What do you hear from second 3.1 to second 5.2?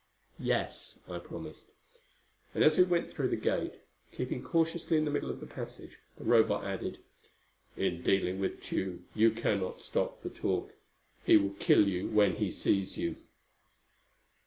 through the gate, keeping cautiously in the